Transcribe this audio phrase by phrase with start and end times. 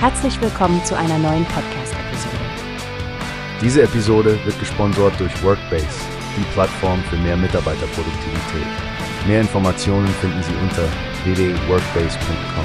[0.00, 2.36] Herzlich willkommen zu einer neuen Podcast-Episode.
[3.60, 5.88] Diese Episode wird gesponsert durch Workbase,
[6.36, 8.68] die Plattform für mehr Mitarbeiterproduktivität.
[9.26, 10.84] Mehr Informationen finden Sie unter
[11.24, 12.64] www.workbase.com.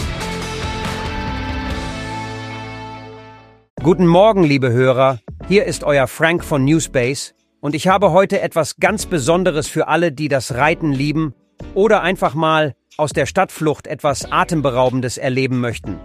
[3.81, 5.17] Guten Morgen, liebe Hörer.
[5.47, 10.11] Hier ist euer Frank von Newspace und ich habe heute etwas ganz Besonderes für alle,
[10.11, 11.33] die das Reiten lieben
[11.73, 15.99] oder einfach mal aus der Stadtflucht etwas Atemberaubendes erleben möchten.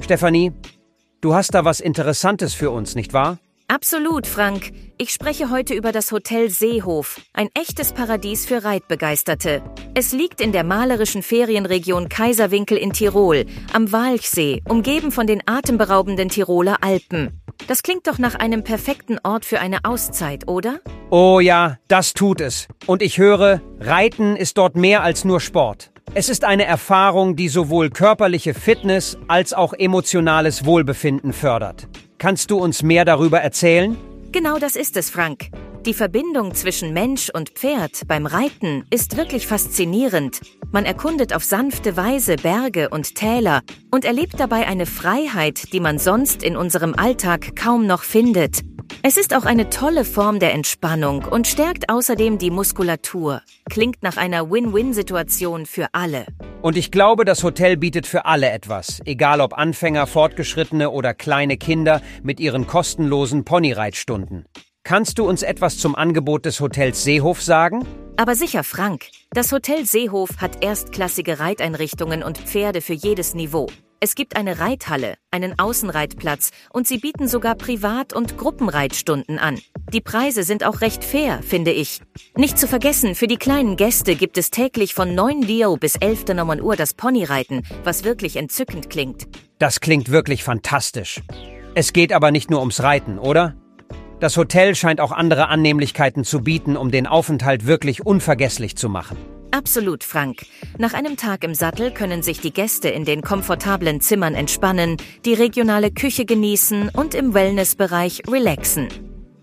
[0.00, 0.52] Stefanie,
[1.20, 3.38] du hast da was Interessantes für uns, nicht wahr?
[3.68, 4.72] Absolut, Frank.
[4.98, 9.62] Ich spreche heute über das Hotel Seehof, ein echtes Paradies für Reitbegeisterte.
[9.94, 16.30] Es liegt in der malerischen Ferienregion Kaiserwinkel in Tirol, am Walchsee, umgeben von den atemberaubenden
[16.30, 17.40] Tiroler Alpen.
[17.68, 20.80] Das klingt doch nach einem perfekten Ort für eine Auszeit, oder?
[21.10, 22.66] Oh ja, das tut es.
[22.86, 25.92] Und ich höre, Reiten ist dort mehr als nur Sport.
[26.12, 31.86] Es ist eine Erfahrung, die sowohl körperliche Fitness als auch emotionales Wohlbefinden fördert.
[32.18, 33.96] Kannst du uns mehr darüber erzählen?
[34.32, 35.50] Genau das ist es, Frank.
[35.86, 40.40] Die Verbindung zwischen Mensch und Pferd beim Reiten ist wirklich faszinierend.
[40.72, 45.98] Man erkundet auf sanfte Weise Berge und Täler und erlebt dabei eine Freiheit, die man
[45.98, 48.62] sonst in unserem Alltag kaum noch findet.
[49.02, 53.40] Es ist auch eine tolle Form der Entspannung und stärkt außerdem die Muskulatur.
[53.70, 56.26] Klingt nach einer Win-Win-Situation für alle.
[56.60, 61.56] Und ich glaube, das Hotel bietet für alle etwas, egal ob Anfänger, Fortgeschrittene oder kleine
[61.56, 64.44] Kinder mit ihren kostenlosen Ponyreitstunden.
[64.82, 67.86] Kannst du uns etwas zum Angebot des Hotels Seehof sagen?
[68.18, 69.06] Aber sicher, Frank.
[69.30, 73.66] Das Hotel Seehof hat erstklassige Reiteinrichtungen und Pferde für jedes Niveau.
[74.02, 79.60] Es gibt eine Reithalle, einen Außenreitplatz und sie bieten sogar Privat- und Gruppenreitstunden an.
[79.92, 82.00] Die Preise sind auch recht fair, finde ich.
[82.34, 86.24] Nicht zu vergessen, für die kleinen Gäste gibt es täglich von 9 Leo bis 11
[86.62, 89.28] Uhr das Ponyreiten, was wirklich entzückend klingt.
[89.58, 91.20] Das klingt wirklich fantastisch.
[91.74, 93.54] Es geht aber nicht nur ums Reiten, oder?
[94.18, 99.18] Das Hotel scheint auch andere Annehmlichkeiten zu bieten, um den Aufenthalt wirklich unvergesslich zu machen.
[99.52, 100.46] Absolut, Frank.
[100.78, 105.34] Nach einem Tag im Sattel können sich die Gäste in den komfortablen Zimmern entspannen, die
[105.34, 108.88] regionale Küche genießen und im Wellnessbereich relaxen.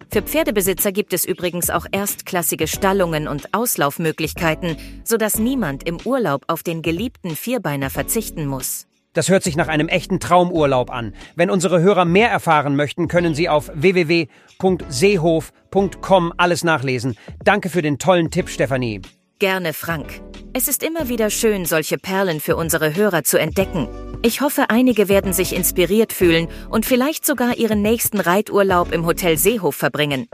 [0.10, 6.64] Für Pferdebesitzer gibt es übrigens auch erstklassige Stallungen und Auslaufmöglichkeiten, sodass niemand im Urlaub auf
[6.64, 8.88] den geliebten Vierbeiner verzichten muss.
[9.12, 11.14] Das hört sich nach einem echten Traumurlaub an.
[11.36, 17.18] Wenn unsere Hörer mehr erfahren möchten, können sie auf www.seehof.com alles nachlesen.
[17.44, 19.02] Danke für den tollen Tipp, Stefanie.
[19.40, 20.22] Gerne, Frank.
[20.54, 23.88] Es ist immer wieder schön, solche Perlen für unsere Hörer zu entdecken.
[24.24, 29.38] Ich hoffe, einige werden sich inspiriert fühlen und vielleicht sogar ihren nächsten Reiturlaub im Hotel
[29.38, 30.28] Seehof verbringen.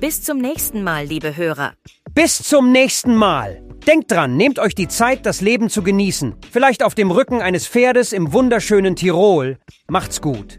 [0.00, 1.74] Bis zum nächsten Mal, liebe Hörer.
[2.12, 3.62] Bis zum nächsten Mal.
[3.86, 6.34] Denkt dran, nehmt euch die Zeit, das Leben zu genießen.
[6.50, 9.58] Vielleicht auf dem Rücken eines Pferdes im wunderschönen Tirol.
[9.86, 10.58] Macht's gut.